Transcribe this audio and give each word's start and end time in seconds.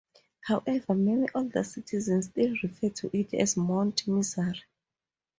However, 0.45 0.95
many 0.95 1.27
older 1.35 1.63
citizens 1.63 2.25
still 2.25 2.55
refer 2.63 2.89
to 2.89 3.15
it 3.15 3.35
as 3.35 3.55
Mount 3.55 4.07
Misery. 4.07 4.63